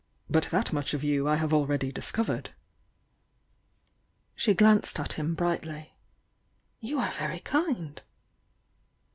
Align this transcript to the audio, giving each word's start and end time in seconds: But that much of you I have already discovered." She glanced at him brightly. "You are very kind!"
But 0.31 0.45
that 0.45 0.73
much 0.73 0.95
of 0.95 1.03
you 1.03 1.29
I 1.29 1.35
have 1.35 1.53
already 1.53 1.91
discovered." 1.91 2.55
She 4.33 4.55
glanced 4.55 4.99
at 4.99 5.13
him 5.13 5.35
brightly. 5.35 5.93
"You 6.79 6.97
are 6.99 7.11
very 7.11 7.41
kind!" 7.41 8.01